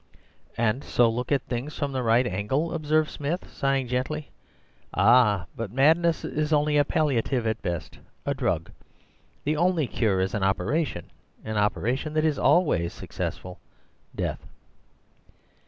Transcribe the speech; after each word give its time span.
"'And 0.57 0.83
so 0.83 1.07
look 1.07 1.31
at 1.31 1.43
things 1.43 1.77
from 1.77 1.91
the 1.91 2.01
right 2.01 2.25
angle,' 2.25 2.73
observed 2.73 3.11
Smith, 3.11 3.47
sighing 3.53 3.87
gently. 3.87 4.31
'Ah, 4.95 5.45
but 5.55 5.71
madness 5.71 6.25
is 6.25 6.51
only 6.51 6.75
a 6.77 6.83
palliative 6.83 7.45
at 7.45 7.61
best, 7.61 7.99
a 8.25 8.33
drug. 8.33 8.71
The 9.43 9.55
only 9.57 9.85
cure 9.85 10.19
is 10.19 10.33
an 10.33 10.41
operation—an 10.41 11.55
operation 11.55 12.13
that 12.13 12.25
is 12.25 12.39
always 12.39 12.93
successful: 12.93 13.59
death. 14.15 14.43